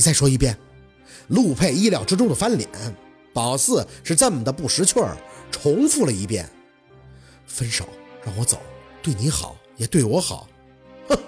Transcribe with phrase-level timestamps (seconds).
[0.00, 0.56] 你再说一遍。
[1.28, 2.66] 陆佩意料之中的翻脸，
[3.34, 5.14] 宝四是这么的不识趣儿，
[5.50, 6.48] 重复了一遍
[7.46, 7.86] ：“分手，
[8.24, 8.58] 让我走，
[9.02, 10.48] 对你好，也对我好。”
[11.06, 11.18] 哼，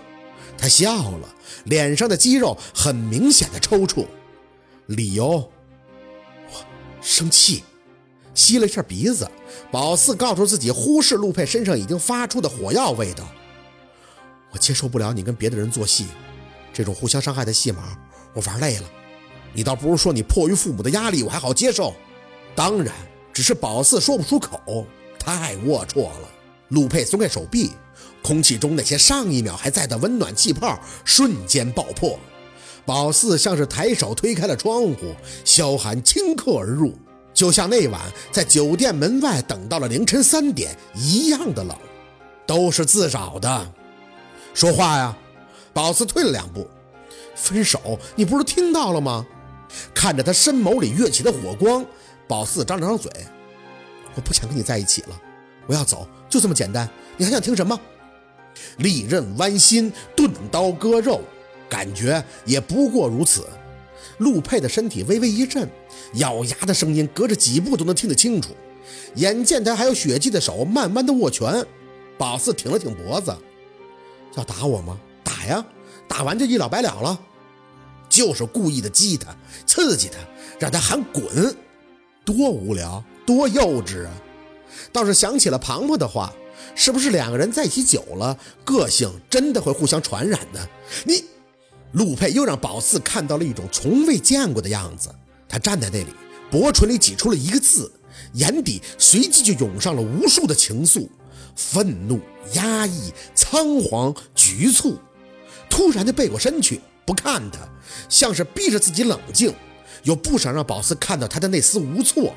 [0.56, 4.06] 他笑了，脸上的肌肉很明显的抽搐。
[4.86, 5.52] 理由，
[6.50, 6.64] 我
[7.02, 7.64] 生气。
[8.34, 9.30] 吸了一下鼻子，
[9.70, 13.30] 宝四告诉自己忽视陆佩身上已经发出的火药味道。
[14.50, 16.06] 我接受不了你跟别的人做戏，
[16.72, 17.98] 这种互相伤害的戏码，
[18.34, 18.84] 我玩累了。
[19.52, 21.94] 你倒不如说你迫于父母的压力，我还好接受。
[22.54, 22.94] 当然，
[23.32, 24.86] 只是宝四说不出口，
[25.18, 26.28] 太龌龊了。
[26.68, 27.70] 陆佩松开手臂，
[28.22, 32.18] 空气中那些上一秒还在的温暖气泡瞬间爆破。
[32.84, 35.14] 宝四像是抬手推开了窗户，
[35.44, 36.94] 萧寒顷刻而入，
[37.32, 41.76] 就像那晚在酒店门外等到了凌晨三点一样的冷。
[42.44, 43.72] 都是自找的。
[44.52, 45.16] 说话呀！
[45.72, 46.68] 宝四退了两步。
[47.34, 49.26] 分手，你不是听到了吗？
[49.94, 51.84] 看着他深眸里跃起的火光，
[52.28, 53.10] 宝四张了张嘴
[54.14, 55.20] ：“我不想跟你在一起了，
[55.66, 56.86] 我要走，就这么简单。
[57.16, 57.78] 你还想听什么？”
[58.76, 61.22] 利刃剜心，钝刀割肉，
[61.70, 63.46] 感觉也不过如此。
[64.18, 65.66] 陆佩的身体微微一震，
[66.16, 68.50] 咬牙的声音隔着几步都能听得清楚。
[69.14, 71.64] 眼见他还有血迹的手慢慢的握拳，
[72.18, 73.34] 宝四挺了挺脖子
[74.36, 75.00] ：“要打我吗？
[75.24, 75.64] 打呀，
[76.06, 77.18] 打完就一了百了了。”
[78.12, 79.34] 就是故意的激他、
[79.66, 80.18] 刺激他，
[80.60, 81.56] 让他喊滚，
[82.26, 84.12] 多无聊，多幼稚啊！
[84.92, 86.30] 倒是想起了庞庞的话，
[86.74, 90.60] 是不是两个人在一起久了，个性真的会互相传染呢？
[91.06, 91.24] 你，
[91.92, 95.08] 陆佩又让宝四看到了一种从未见过的样子。
[95.48, 96.12] 他站在那里，
[96.50, 97.90] 薄唇里挤出了一个字，
[98.34, 101.08] 眼底随即就涌上了无数的情愫：
[101.56, 102.20] 愤怒、
[102.52, 104.98] 压抑、仓皇、局促。
[105.72, 106.82] 突然就背过身去。
[107.06, 107.58] 不看他，
[108.10, 109.52] 像是逼着自己冷静，
[110.04, 112.34] 又不想让宝四看到他的那丝无措。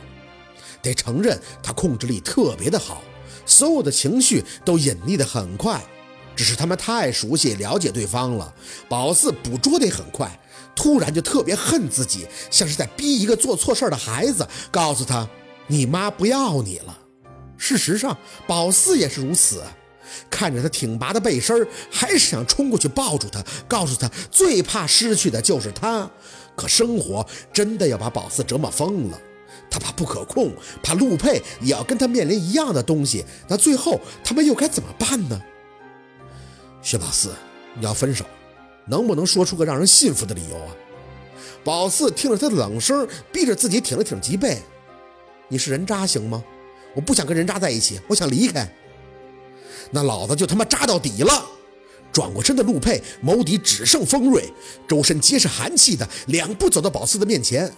[0.81, 3.03] 得承认，他控制力特别的好，
[3.45, 5.83] 所有的情绪都隐匿的很快。
[6.35, 8.53] 只是他们太熟悉、了解对方了，
[8.89, 10.39] 宝四捕捉得很快。
[10.75, 15.29] 突然就特别恨自己，像是在逼一个做错事的孩子，告诉他
[15.67, 16.97] ：“你妈不要你了。”
[17.55, 18.17] 事实上，
[18.47, 19.61] 宝四也是如此。
[20.29, 26.09] 看着他挺拔的背身还是想冲过去抱住他，告诉他最怕失去的就是他。
[26.55, 29.19] 可生活真的要把宝四折磨疯了，
[29.69, 33.25] 他怕不可控，怕陆佩也要跟他面临一样的东西。
[33.47, 35.41] 那最后他们又该怎么办呢？
[36.81, 37.33] 薛宝四，
[37.73, 38.23] 你要分手，
[38.87, 40.71] 能不能说出个让人信服的理由啊？
[41.63, 44.61] 宝四听着他的冷声，逼着自己挺了挺脊背。
[45.49, 46.43] 你是人渣行吗？
[46.93, 48.71] 我不想跟人渣在一起，我想离开。
[49.91, 51.45] 那老子就他妈扎到底了！
[52.11, 54.53] 转过身的陆佩眸底只剩锋锐，
[54.87, 57.69] 周身皆是寒气的两步走到宝四的面前。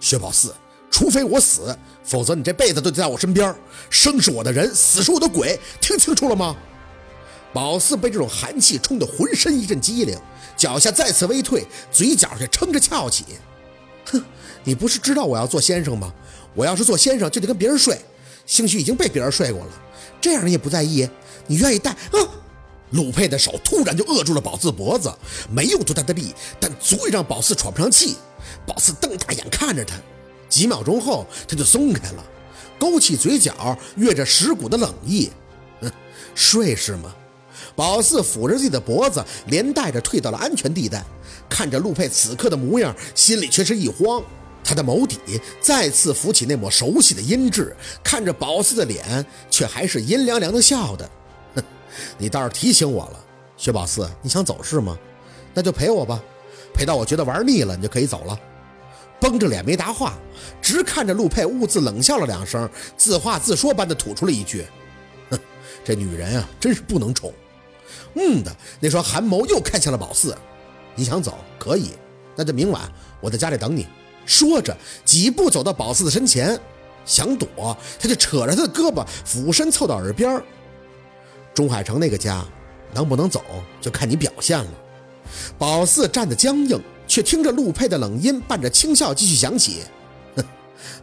[0.00, 0.54] 薛宝四，
[0.90, 3.54] 除非我死，否则你这辈子都得在我身边。
[3.90, 6.56] 生是我的人，死是我的鬼，听清楚了吗？
[7.52, 10.18] 宝四被这种寒气冲得浑身一阵激灵，
[10.56, 13.24] 脚下再次微退，嘴角却撑着翘起。
[14.06, 14.24] 哼，
[14.64, 16.12] 你不是知道我要做先生吗？
[16.54, 18.00] 我要是做先生，就得跟别人睡，
[18.46, 19.72] 兴许已经被别人睡过了，
[20.20, 21.08] 这样你也不在意。
[21.46, 21.90] 你愿意带？
[21.90, 22.18] 啊！
[22.90, 25.12] 鲁佩的手突然就扼住了宝四脖子，
[25.50, 28.16] 没有多大的力，但足以让宝四喘不上气。
[28.66, 29.96] 宝四瞪大眼看着他，
[30.48, 32.24] 几秒钟后他就松开了，
[32.78, 35.30] 勾起嘴角，越着蚀骨的冷意。
[35.80, 35.90] 哼，
[36.34, 37.12] 睡是吗？
[37.74, 41.04] 宝四抚着自己的脖子，连带着退到了安全地带，
[41.48, 44.22] 看着陆佩此刻的模样，心里却是一慌。
[44.64, 45.18] 他的眸底
[45.60, 47.70] 再次浮起那抹熟悉的阴鸷，
[48.02, 51.08] 看着宝四的脸，却还是阴凉凉的笑的。
[51.54, 51.62] 哼
[52.16, 53.24] 你倒是提醒我了，
[53.58, 54.98] 薛宝四，你想走是吗？
[55.52, 56.20] 那就陪我吧，
[56.72, 58.36] 陪到我觉得玩腻了，你就可以走了。
[59.20, 60.14] 绷着脸没答话，
[60.60, 64.66] 直看着陆佩，兀自冷笑了两声，自话自说般的吐出了一句
[65.30, 65.38] ：“哼，
[65.84, 67.32] 这女人啊，真是不能宠。”
[68.16, 70.36] 嗯的那双寒眸又看向了宝四，
[70.94, 71.90] 你想走可以，
[72.34, 72.90] 那就明晚
[73.20, 73.86] 我在家里等你。
[74.26, 76.58] 说着，几步走到宝四的身前，
[77.04, 80.42] 想躲，他就扯着他的胳膊，俯身凑到耳边。
[81.52, 82.44] 钟海城那个家，
[82.92, 83.42] 能不能走
[83.80, 84.70] 就看你表现了。
[85.58, 89.82] 宝四站得僵硬，却听着陆佩的冷音伴着轻笑继续响起
[90.36, 90.44] ：“哼，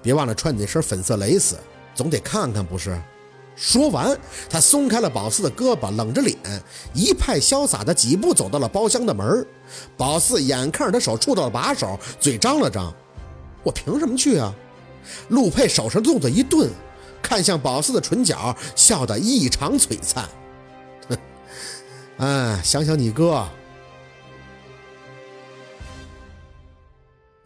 [0.01, 1.56] 别忘了穿你那身粉色蕾丝，
[1.95, 3.00] 总得看看不是？”
[3.56, 4.17] 说完，
[4.50, 6.38] 他松开了宝四的胳膊，冷着脸，
[6.94, 9.45] 一派潇洒的几步走到了包厢的门。
[9.97, 12.91] 宝四眼看着他手触到了把手，嘴张了张
[13.63, 14.54] ：“我凭什么去啊？”
[15.30, 16.69] 陆佩手上的动作一顿，
[17.22, 20.30] 看向宝四的唇角，笑得异常璀璨。
[21.10, 21.18] 哼
[22.25, 23.48] 哎，想想你哥。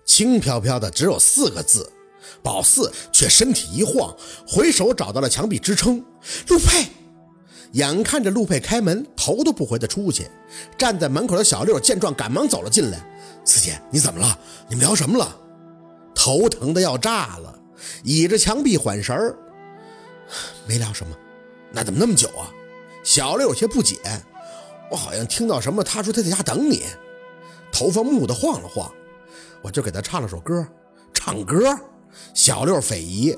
[0.06, 1.92] 轻飘飘的只有四个字。
[2.42, 4.16] 宝四却身体一晃，
[4.48, 6.04] 回手找到了墙壁支撑。
[6.48, 6.88] 陆佩，
[7.72, 10.28] 眼看着陆佩开门，头都不回的出去。
[10.78, 13.00] 站在门口的小六见状，赶忙走了进来。
[13.44, 14.38] 四姐，你怎么了？
[14.70, 15.36] 你们聊什么了？
[16.26, 17.54] 头疼的要炸了，
[18.04, 19.38] 倚着墙壁缓神儿。
[20.66, 21.16] 没聊什么，
[21.72, 22.50] 那怎么那么久啊？
[23.04, 24.00] 小六有些不解。
[24.90, 26.82] 我好像听到什么，他说他在家等你。
[27.72, 28.92] 头发木的晃了晃，
[29.62, 30.68] 我就给他唱了首歌。
[31.14, 31.78] 唱歌？
[32.34, 33.38] 小六匪夷。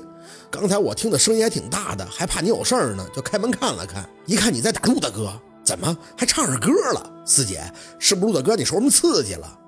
[0.50, 4.08] 刚才我听的声音还挺大的，还怕你有事儿呢，就开门看了看。
[4.24, 7.22] 一看你在打陆大哥，怎么还唱上歌了？
[7.26, 9.58] 四姐，是不是陆大哥你受什么刺激了？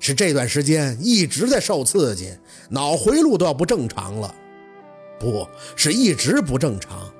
[0.00, 2.36] 是这段时间一直在受刺激，
[2.68, 4.34] 脑回路都要不正常了。
[5.18, 7.10] 不是一直不正常，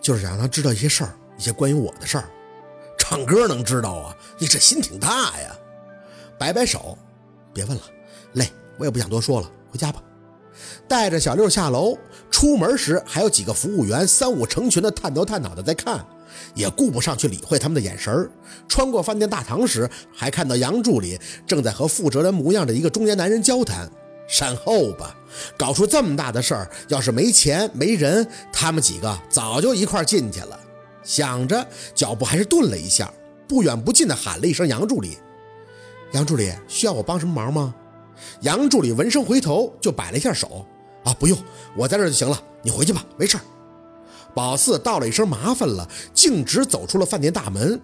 [0.00, 2.24] 就是想让他知道一些事儿，一些关于我的事儿。
[2.96, 4.16] 唱歌能知道啊？
[4.38, 5.54] 你这心挺大呀！
[6.38, 6.96] 摆摆手，
[7.52, 7.82] 别问了，
[8.32, 8.48] 累，
[8.78, 10.02] 我也不想多说了，回家吧。
[10.88, 11.98] 带着小六下楼，
[12.30, 16.04] 出门时还有几个服务员三五成群的探头探脑的在看，
[16.54, 18.30] 也顾不上去理会他们的眼神
[18.68, 23.90] 穿过饭店大堂时，还看到杨助理正在和负责人模样的一个中年男人交谈。
[24.26, 25.14] 善后吧，
[25.54, 30.58] 搞出这么大的事儿，要是没钱没人，他们几个早就一块进去了。
[31.02, 33.12] 想着，脚步还是顿了一下，
[33.46, 35.18] 不远不近的喊了一声：“杨助理，
[36.12, 37.74] 杨助理，需要我帮什么忙吗？”
[38.40, 40.64] 杨助理闻声回头，就摆了一下手
[41.04, 41.36] ：“啊，不用，
[41.76, 43.40] 我在这就行了，你回去吧，没事儿。”
[44.34, 47.80] 宝四道了一声“麻烦了”，径直走出了饭店大门，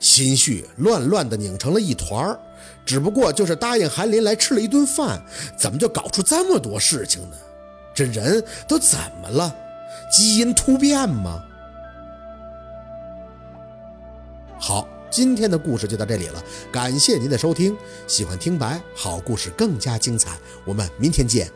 [0.00, 2.40] 心绪乱乱的拧成了一团儿
[2.84, 5.22] 只不过就是答应韩林来吃了一顿饭，
[5.56, 7.36] 怎么就搞出这么多事情呢？
[7.94, 9.54] 这人都怎么了？
[10.10, 11.42] 基因突变吗？
[14.58, 14.86] 好。
[15.10, 17.74] 今天的故事就到这里了，感谢您的收听。
[18.06, 20.36] 喜欢听白好故事更加精彩，
[20.66, 21.50] 我们明天见。